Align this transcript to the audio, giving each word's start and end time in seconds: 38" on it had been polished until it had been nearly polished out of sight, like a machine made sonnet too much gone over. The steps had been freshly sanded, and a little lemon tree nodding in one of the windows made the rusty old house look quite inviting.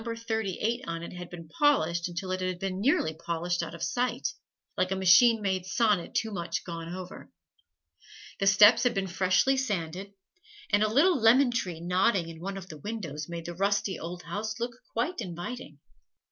38" 0.03 0.81
on 0.87 1.03
it 1.03 1.13
had 1.13 1.29
been 1.29 1.47
polished 1.47 2.07
until 2.07 2.31
it 2.31 2.41
had 2.41 2.57
been 2.57 2.81
nearly 2.81 3.13
polished 3.13 3.61
out 3.61 3.75
of 3.75 3.83
sight, 3.83 4.29
like 4.75 4.89
a 4.89 4.95
machine 4.95 5.39
made 5.43 5.63
sonnet 5.63 6.15
too 6.15 6.31
much 6.31 6.63
gone 6.63 6.91
over. 6.91 7.29
The 8.39 8.47
steps 8.47 8.81
had 8.81 8.95
been 8.95 9.05
freshly 9.05 9.55
sanded, 9.55 10.11
and 10.71 10.81
a 10.81 10.87
little 10.91 11.21
lemon 11.21 11.51
tree 11.51 11.81
nodding 11.81 12.29
in 12.29 12.39
one 12.41 12.57
of 12.57 12.67
the 12.69 12.79
windows 12.79 13.29
made 13.29 13.45
the 13.45 13.53
rusty 13.53 13.99
old 13.99 14.23
house 14.23 14.59
look 14.59 14.73
quite 14.91 15.21
inviting. 15.21 15.77